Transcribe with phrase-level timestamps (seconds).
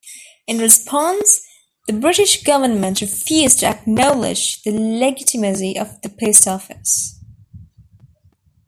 [0.47, 1.41] In response,
[1.85, 7.21] the British government refused to acknowledge the legitimacy of the post office.